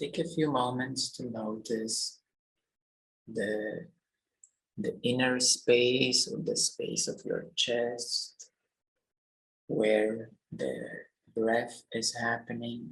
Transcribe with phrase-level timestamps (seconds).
[0.00, 2.20] take a few moments to notice
[3.28, 3.86] the,
[4.78, 8.50] the inner space or the space of your chest
[9.66, 10.74] where the
[11.36, 12.90] breath is happening.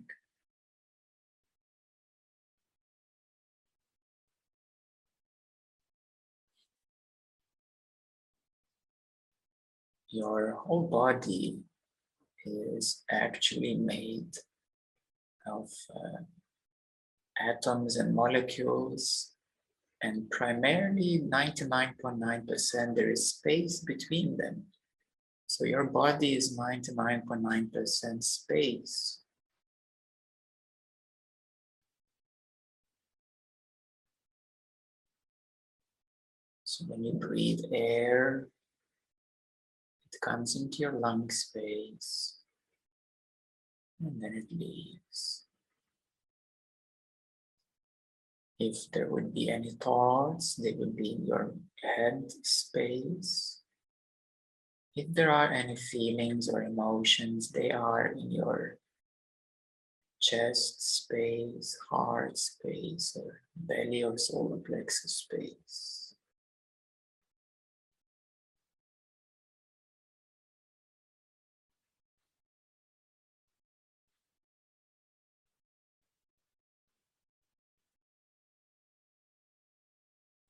[10.10, 11.60] Your whole body
[12.44, 14.34] is actually made
[15.46, 16.22] of uh,
[17.40, 19.32] atoms and molecules
[20.02, 24.64] and primarily 99.9% there is space between them.
[25.46, 29.20] So your body is 99.9% space.
[36.64, 38.48] So when you breathe air,
[40.12, 42.38] it comes into your lung space
[44.00, 45.47] and then it leaves.
[48.58, 53.62] If there would be any thoughts, they would be in your head space.
[54.96, 58.78] If there are any feelings or emotions, they are in your
[60.20, 65.97] chest space, heart space, or belly or solar plexus space.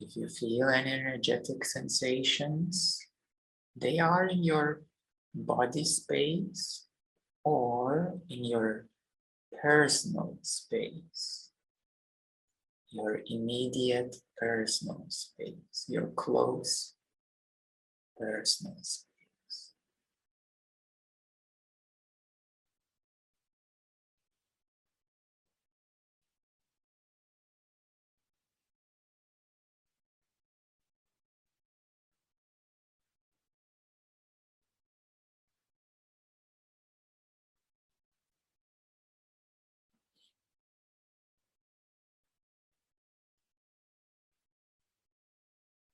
[0.08, 2.98] If you feel any energetic sensations,
[3.76, 4.84] they are in your
[5.34, 6.86] body space
[7.44, 8.86] or in your
[9.60, 11.50] personal space,
[12.90, 16.94] your immediate personal space, your close
[18.16, 19.07] personal space.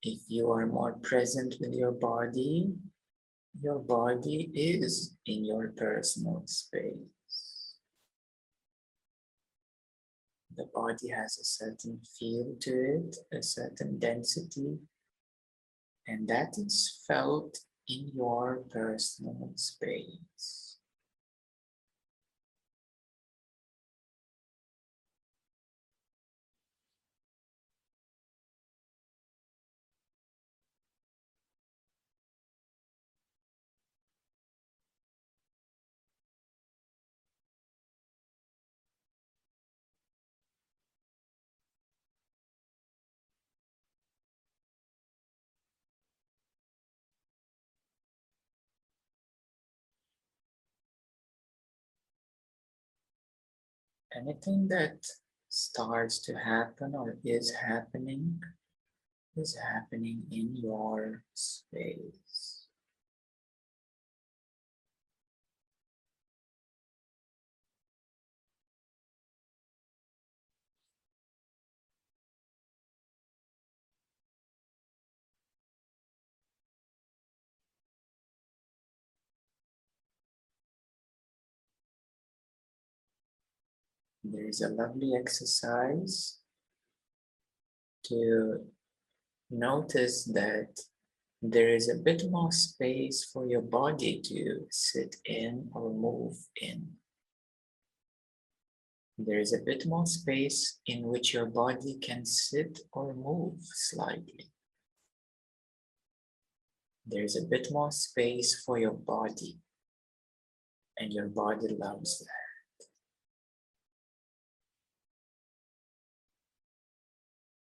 [0.06, 2.75] If you are more present with your body,
[3.59, 7.78] your body is in your personal space.
[10.54, 14.76] The body has a certain feel to it, a certain density,
[16.06, 20.63] and that is felt in your personal space.
[54.16, 55.06] Anything that
[55.48, 58.41] starts to happen or is happening
[59.36, 62.53] is happening in your space.
[84.26, 86.38] There is a lovely exercise
[88.04, 88.60] to
[89.50, 90.80] notice that
[91.42, 96.88] there is a bit more space for your body to sit in or move in.
[99.18, 104.50] There is a bit more space in which your body can sit or move slightly.
[107.06, 109.60] There is a bit more space for your body,
[110.96, 112.44] and your body loves that.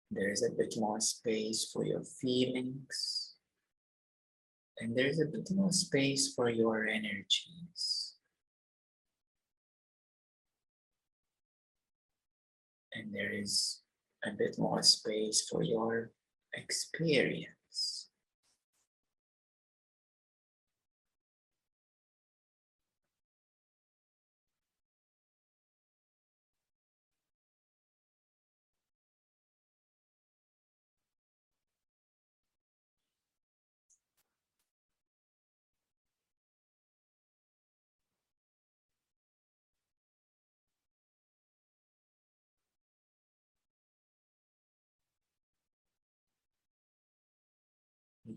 [0.09, 3.35] There is a bit more space for your feelings.
[4.79, 8.13] And there's a bit more space for your energies.
[12.93, 13.81] And there is
[14.23, 16.11] a bit more space for your
[16.53, 17.56] experience.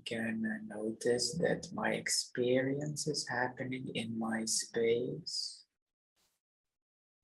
[0.05, 5.65] Can notice that my experience is happening in my space,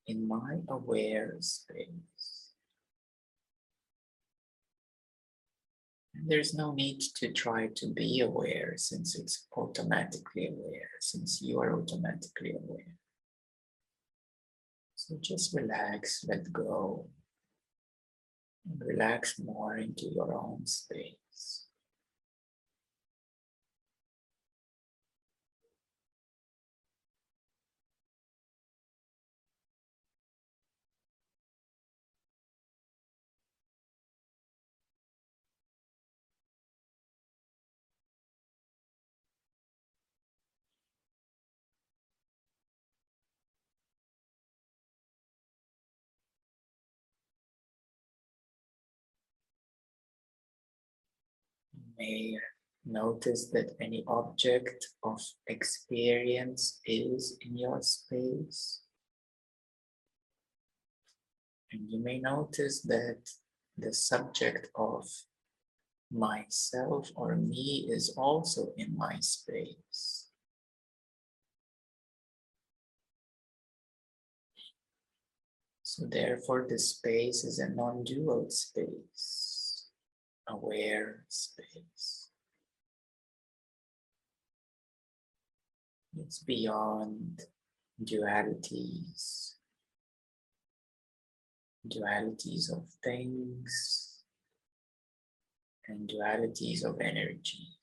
[0.07, 2.53] in my aware space.
[6.15, 11.61] And there's no need to try to be aware since it's automatically aware, since you
[11.61, 12.95] are automatically aware.
[14.95, 17.09] So just relax, let go,
[18.69, 21.26] and relax more into your own space.
[51.99, 52.39] May
[52.85, 58.83] notice that any object of experience is in your space.
[61.73, 63.29] And you may notice that
[63.77, 65.07] the subject of
[66.13, 70.29] myself or me is also in my space.
[75.83, 79.36] So therefore the space is a non-dual space,
[80.67, 82.29] aware space.
[86.19, 87.43] It's beyond
[88.03, 89.53] dualities,
[91.87, 94.23] dualities of things,
[95.89, 97.76] and dualities of energies.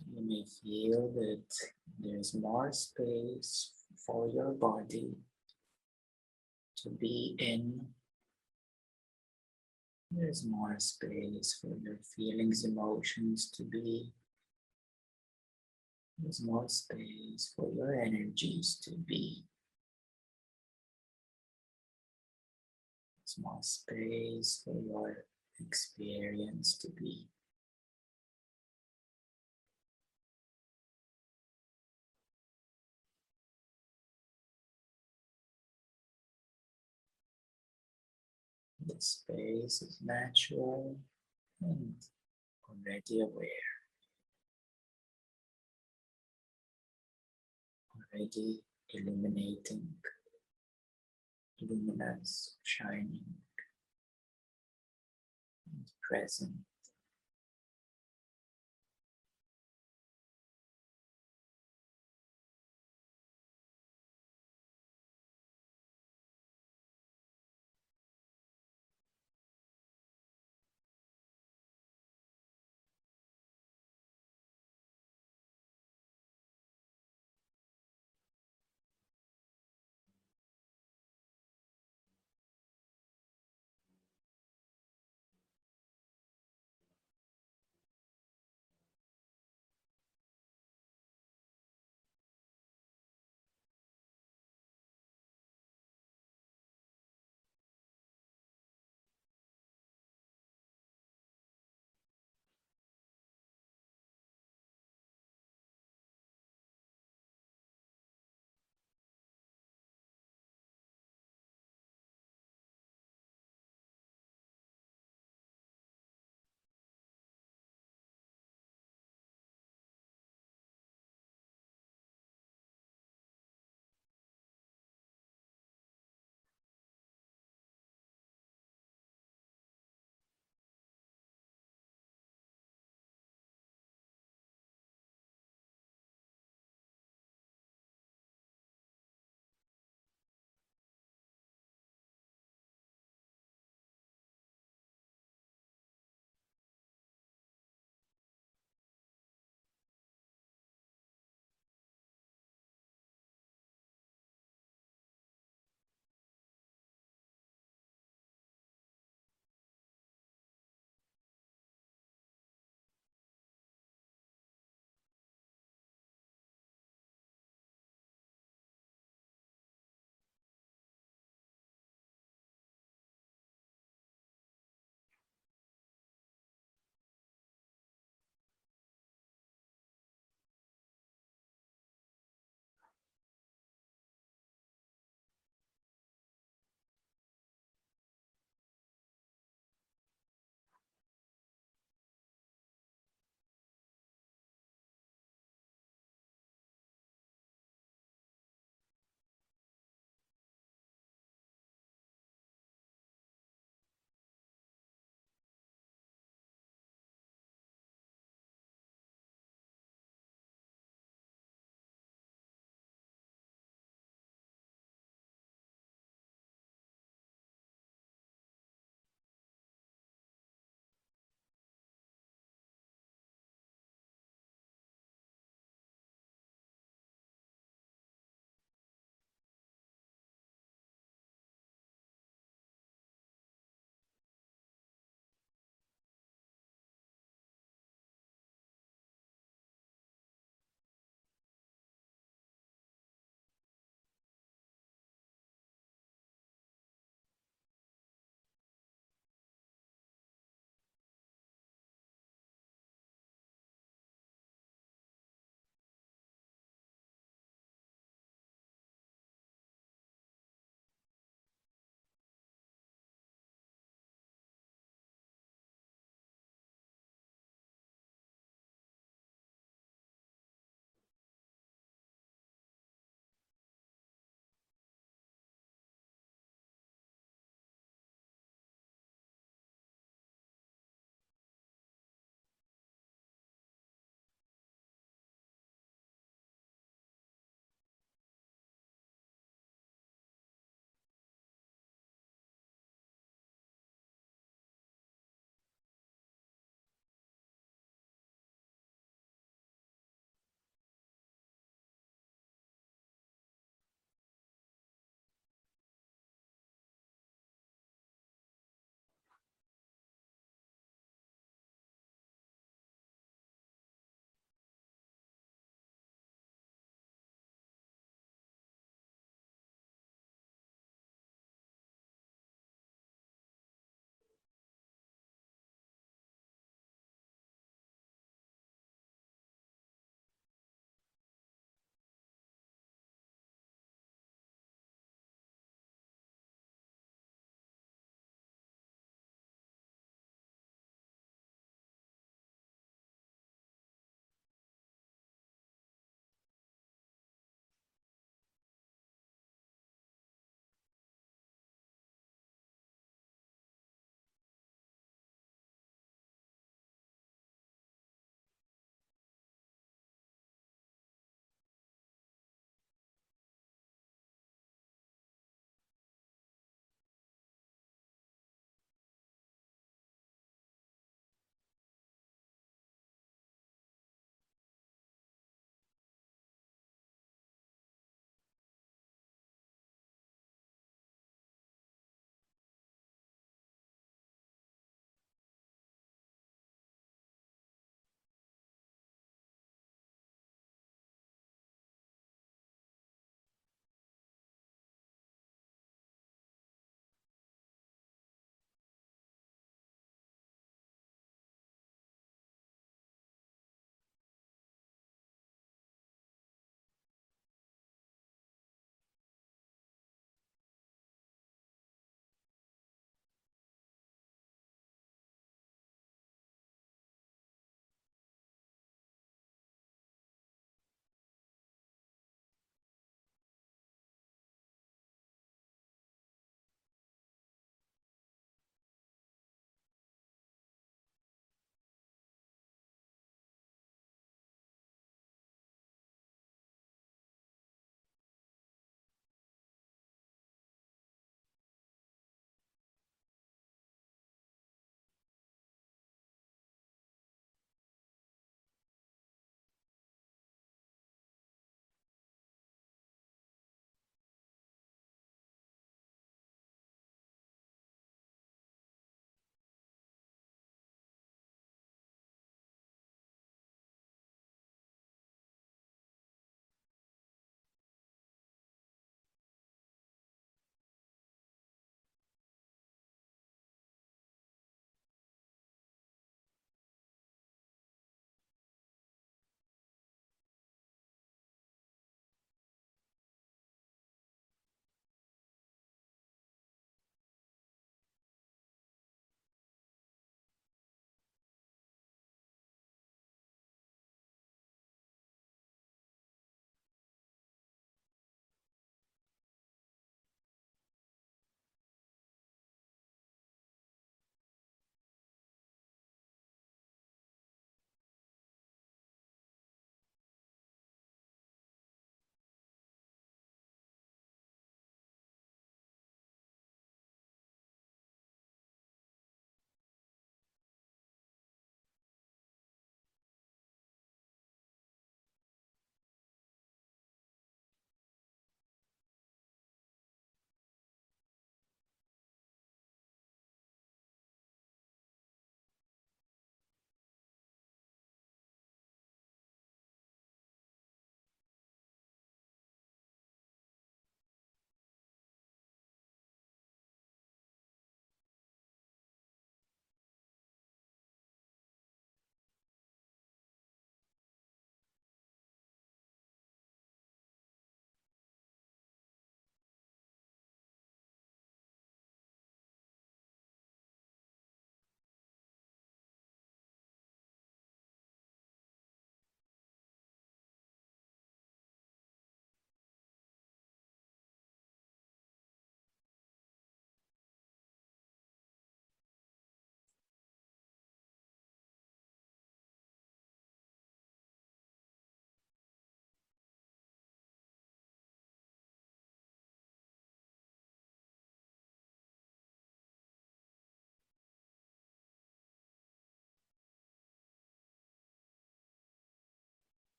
[0.00, 1.44] You may feel that
[1.98, 3.72] there's more space
[4.06, 5.16] for your body
[6.78, 7.86] to be in.
[10.10, 14.12] There's more space for your feelings, emotions to be.
[16.18, 19.44] There's more space for your energies to be.
[23.18, 25.24] There's more space for your
[25.58, 27.31] experience to be.
[38.86, 40.96] The space is natural
[41.60, 41.94] and
[42.68, 43.48] already aware.
[48.12, 48.62] Already
[48.92, 49.88] illuminating,
[51.60, 53.22] luminous, shining,
[55.72, 56.52] and present.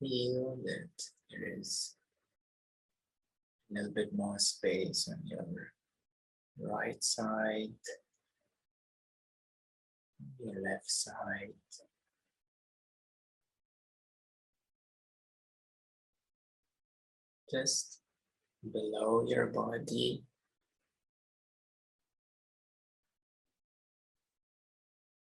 [0.00, 0.90] Feel that
[1.30, 1.96] there is
[3.70, 5.72] a little bit more space on your
[6.60, 7.74] right side,
[10.38, 11.54] your left side.
[17.50, 18.00] Just
[18.72, 20.22] below your body.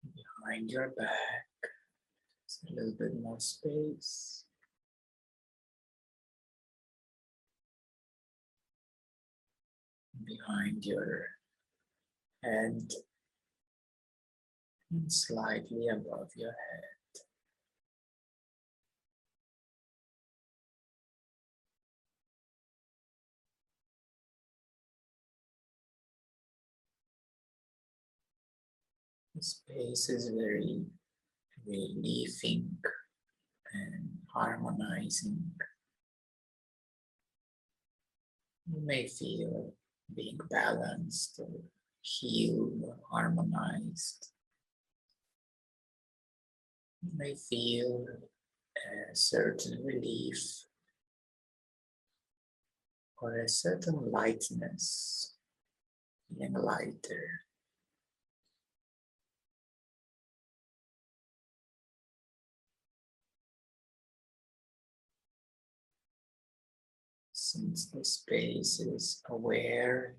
[0.03, 1.47] Behind your back,
[2.49, 4.46] Just a little bit more space.
[10.27, 11.27] Behind your
[12.43, 12.91] head
[14.91, 17.23] and slightly above your head.
[29.35, 30.85] The space is very
[31.67, 32.79] relieving
[33.75, 35.53] and harmonizing.
[38.73, 39.75] You may feel
[40.15, 41.61] being balanced or
[42.01, 44.29] healed or harmonized.
[47.03, 48.07] You may feel
[48.77, 50.65] a certain relief
[53.19, 55.35] or a certain lightness,
[56.29, 57.46] feeling lighter.
[67.57, 70.17] Since the space is aware,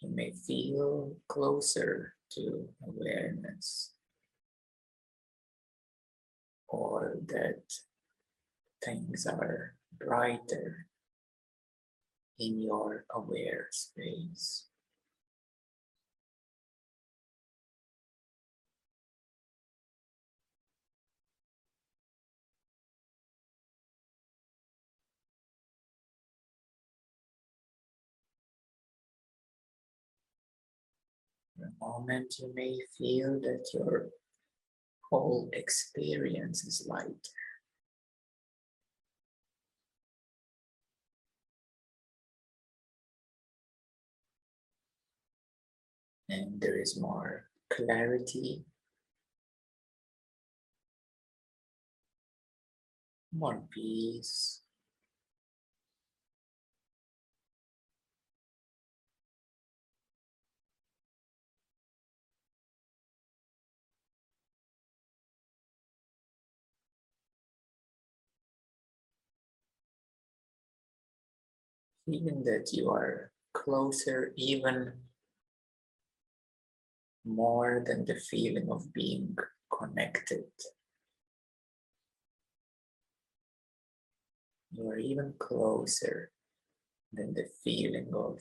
[0.00, 3.94] you may feel closer to awareness
[6.68, 7.62] or that
[8.84, 10.86] things are brighter
[12.38, 14.67] in your aware space.
[31.58, 34.10] For a moment, you may feel that your
[35.10, 37.28] whole experience is light.
[46.28, 48.64] And there is more clarity,
[53.32, 54.60] more peace.
[72.08, 74.92] Feeling that you are closer even
[77.24, 79.36] more than the feeling of being
[79.68, 80.44] connected.
[84.72, 86.30] You are even closer
[87.12, 88.40] than the feeling of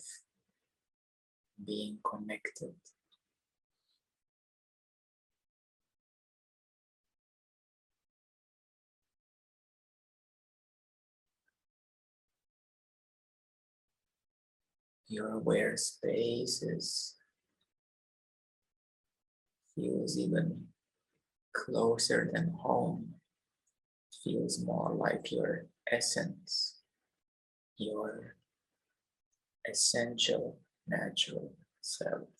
[1.65, 2.75] being connected.
[15.09, 17.15] Your aware space is
[19.73, 20.67] feels even
[21.53, 23.15] closer than home.
[24.23, 26.81] Feels more like your essence,
[27.77, 28.35] your
[29.69, 32.36] essential natural self.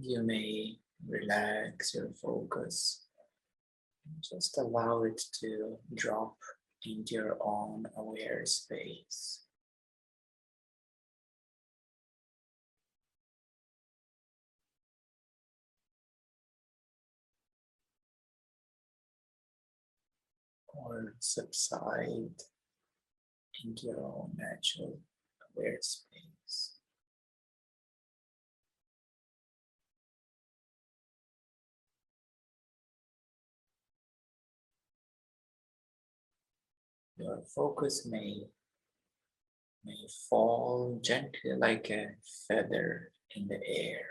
[0.00, 3.06] You may relax your focus.
[4.20, 6.36] Just allow it to drop
[6.84, 9.44] into your own aware space.
[20.74, 22.40] Or subside
[23.64, 25.00] into your own natural
[25.56, 26.37] aware space.
[37.18, 38.44] Your focus may
[39.84, 42.06] may fall gently like a
[42.46, 44.06] feather in the air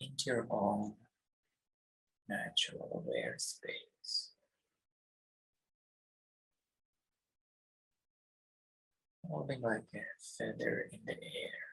[0.00, 0.94] into your own
[2.28, 4.30] natural aware space.
[9.28, 10.04] Moving like a
[10.38, 11.71] feather in the air.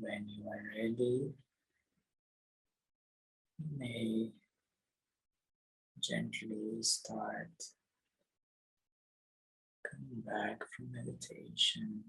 [0.00, 1.32] when you are ready,
[3.76, 4.30] may
[6.02, 7.52] gently start
[9.84, 12.04] coming back from meditation.